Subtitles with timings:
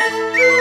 [0.00, 0.44] Música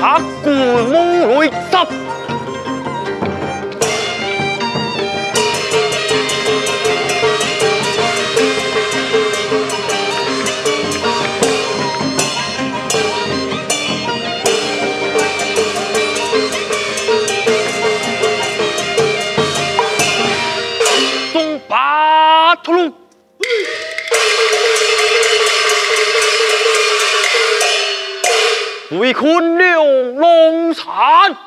[0.00, 0.04] 바
[0.42, 1.74] 꿈을 모으고 있 다.
[21.68, 22.78] 바트로
[28.90, 29.77] 우리 곤네요
[30.98, 31.38] God?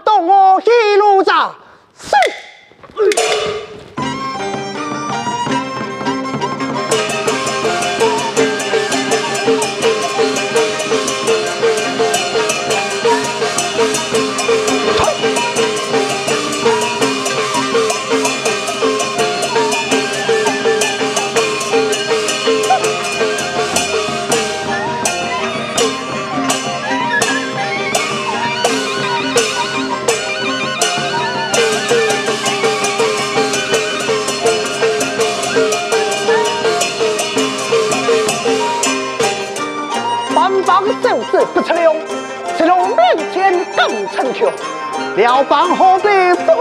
[0.00, 1.32] 动我一路走，
[1.98, 2.16] 是。
[41.54, 41.94] 不出粮，
[42.56, 42.98] 赤龙面
[43.32, 44.50] 前更逞强，
[45.16, 46.08] 辽邦何必
[46.44, 46.52] 不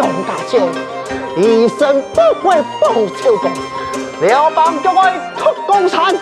[0.00, 0.66] 杨大将，
[1.36, 3.50] 一生不会报仇功。
[4.22, 6.14] 辽邦就爱出江山，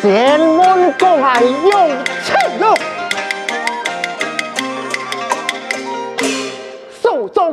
[0.00, 1.90] 先问公爱勇
[2.22, 2.76] 气龙，
[7.02, 7.52] 手中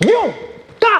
[0.00, 0.32] 根勇
[0.80, 0.90] 敢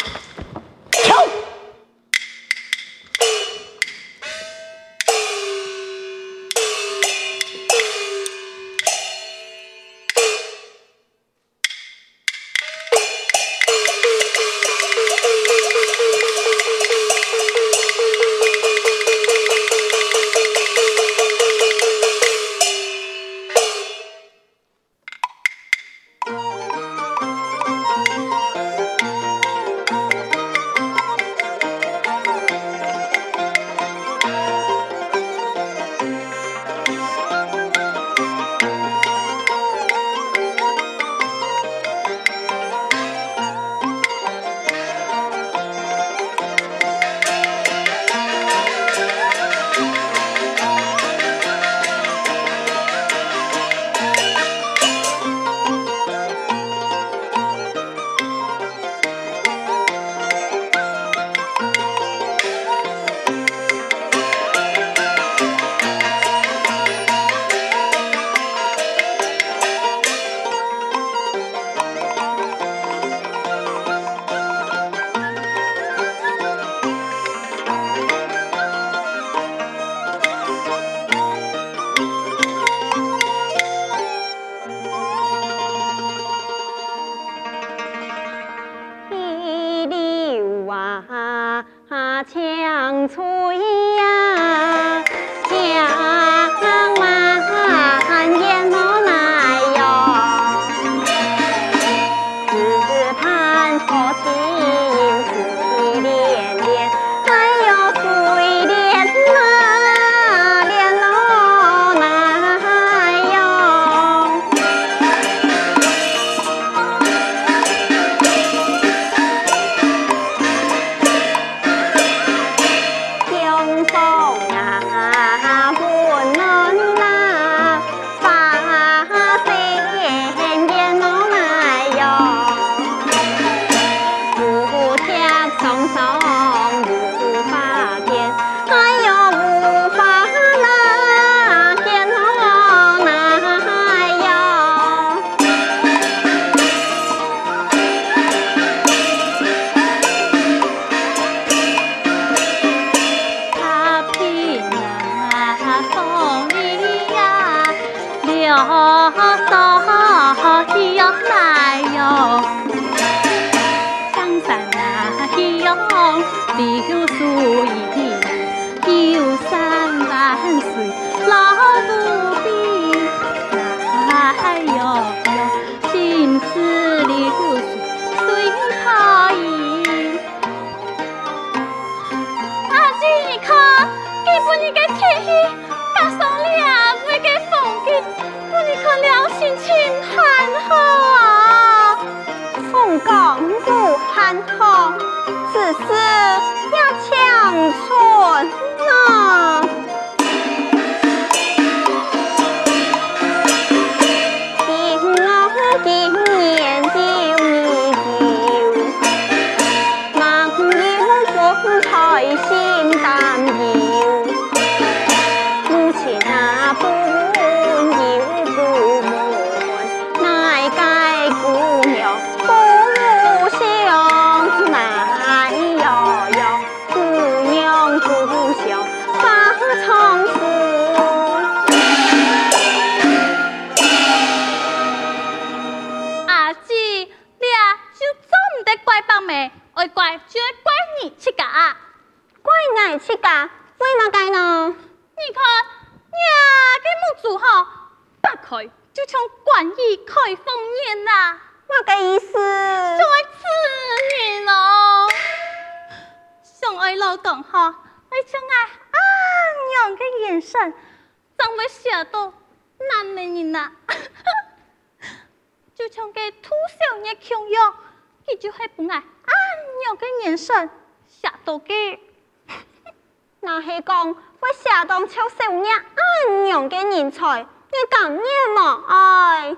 [274.40, 278.84] 我下当出世有影暗娘嘅人才，你敢念吗？
[278.88, 279.56] 哎，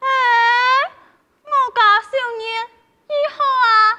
[0.00, 0.08] 哎，
[1.44, 2.66] 我家少年
[3.08, 3.98] 以后啊，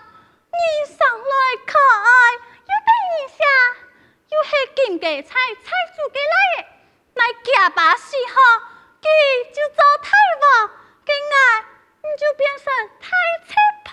[0.52, 0.58] 你
[0.94, 1.34] 上来
[1.66, 3.44] 可爱，又得一下，
[4.30, 5.30] 又系金家菜
[5.64, 6.34] 菜主给来，
[7.16, 8.42] 来夹把时候，
[9.02, 9.08] 佮
[9.54, 10.10] 就做太
[10.42, 10.72] 王，
[11.06, 11.66] 今爱
[12.04, 12.66] 你就变成
[13.00, 13.06] 太
[13.48, 13.54] 七
[13.86, 13.92] 婆，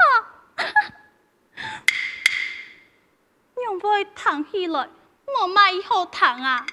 [3.61, 4.88] 娘会躺起来。
[5.34, 6.66] 莫卖好糖啊！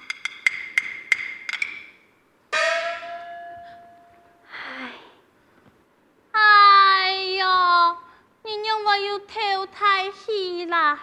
[6.32, 7.96] 哎哟，
[8.42, 10.98] 你让我又跳太戏啦！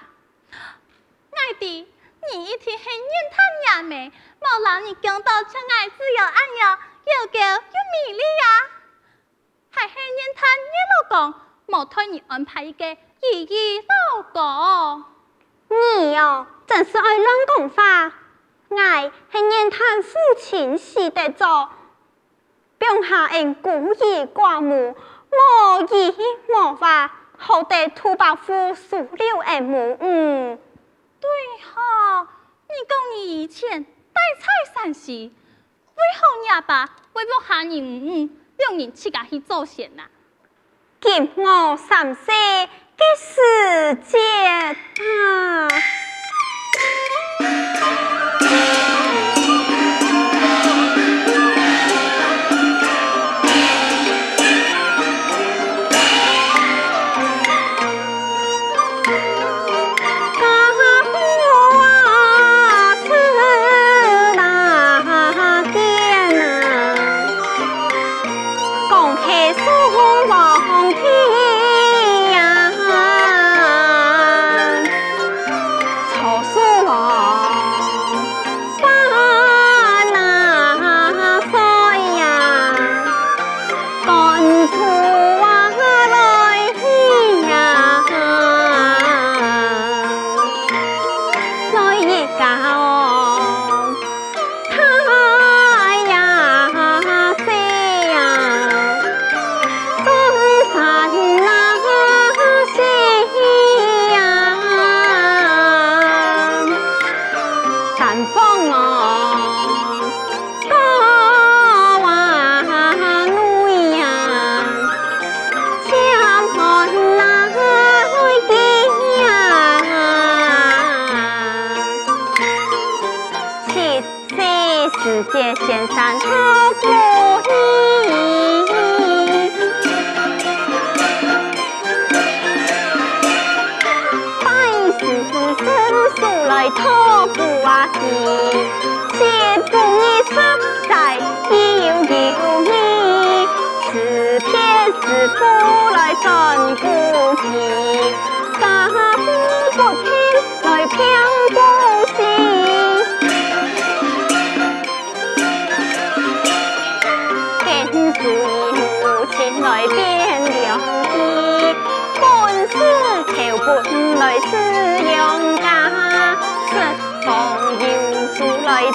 [0.52, 1.88] 爱的，
[2.32, 4.12] 你一天很怨叹呀没？
[4.42, 8.70] 冇让你感到真爱只有爱呀，又高又美丽呀！
[9.72, 11.34] 还很怨叹你老公，
[11.68, 13.82] 冇托你安排一个意
[14.16, 15.06] 老公。
[15.74, 18.14] 你哦，真是爱乱讲话。
[18.76, 21.72] 爱是念叹父亲死得早，
[22.80, 24.96] 并下因孤儿寡母，
[25.30, 26.16] 无依
[26.50, 29.98] 无法，好得土伯父收六恩母。
[30.00, 30.60] 嗯，
[31.20, 31.30] 对
[31.62, 32.28] 哈、
[32.68, 35.32] 你讲你以前带菜三时，为
[35.96, 40.10] 何伢爸为不下你母，让你自家去做先呐、啊？
[41.36, 42.34] 我三岁。
[42.96, 46.03] 给世界啊。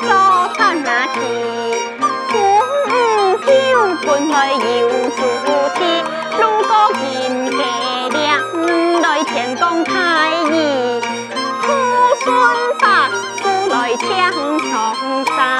[0.00, 0.08] 做
[0.56, 1.14] 三那迟
[2.28, 2.34] 凤
[2.88, 3.46] 舞九
[4.06, 4.30] 来仑
[4.80, 5.78] 游四方
[6.38, 7.02] 路过人
[7.50, 7.58] 间
[8.12, 8.22] 两
[9.24, 9.92] 天公开
[10.52, 11.00] 义
[11.62, 11.66] 可
[12.24, 12.26] 孙
[12.78, 12.82] 伯
[13.42, 14.06] 父来请
[14.58, 14.70] 重
[15.36, 15.57] 山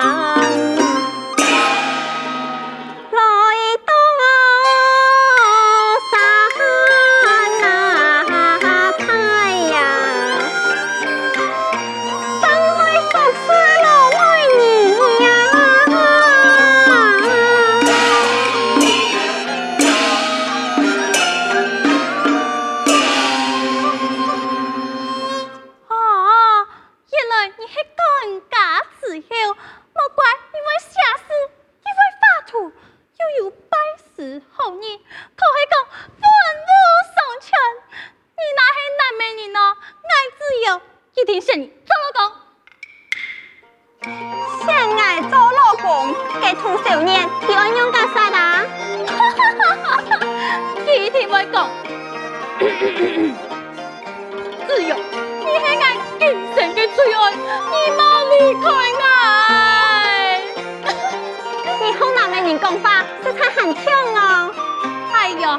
[65.49, 65.57] 讲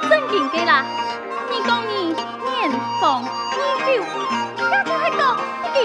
[0.00, 0.84] 正经的啦。
[1.48, 3.30] 你讲你年方二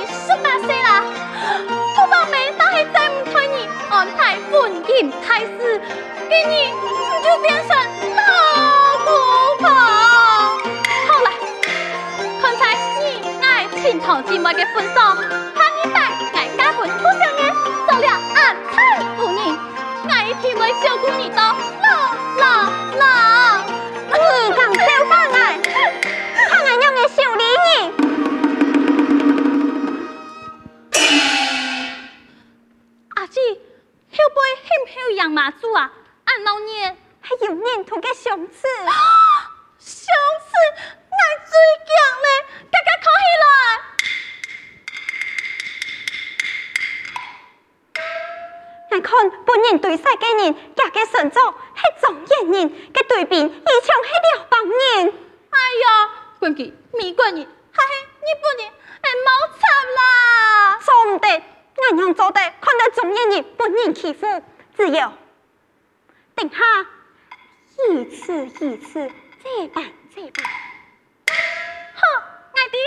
[0.06, 1.02] 十六岁啦
[1.96, 3.56] 我把年要是再不听你
[3.90, 5.82] 安排婚姻大事
[6.28, 6.88] 给你你
[7.24, 7.72] 就变成
[8.18, 8.22] 老
[9.06, 9.08] 姑
[9.60, 9.64] 婆。
[11.08, 11.28] 好了
[12.42, 12.62] 看在
[13.00, 13.02] 你
[13.42, 13.44] 爱
[13.82, 15.16] 情投意合的份上
[15.94, 15.96] 下
[16.76, 16.84] 夫
[20.60, 21.30] 人照顾你
[38.34, 38.68] 相思，
[39.78, 40.10] 相，
[41.46, 41.54] 最
[41.86, 41.94] 强
[42.24, 42.28] 嘞，
[48.90, 49.02] 来。
[49.02, 55.14] 看本年对赛给人，家个神作，迄状元人，个对面一枪迄了帮人。
[55.52, 57.36] 哎呀，关键美国人，
[57.72, 59.62] 嗨、哎，日本人，哎，冇惨
[59.94, 60.80] 啦。
[60.80, 64.26] 做唔得，俺娘做得，看到状元人本人欺负，
[64.76, 65.14] 只有下。
[67.78, 69.10] 一次一次
[69.44, 69.84] 再办
[70.16, 70.46] 再办。
[71.96, 72.02] 好，
[72.54, 72.78] 爱弟，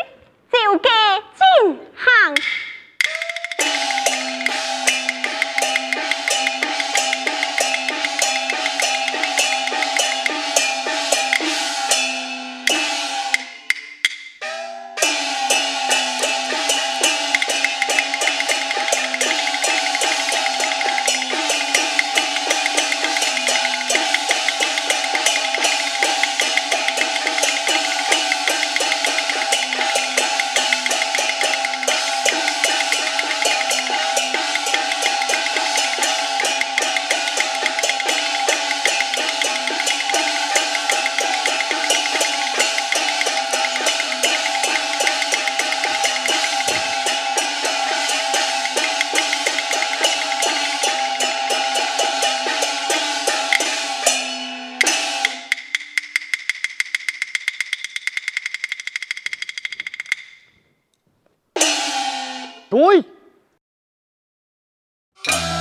[0.50, 0.88] 就给
[1.34, 2.65] 进行。
[65.26, 65.55] Bye.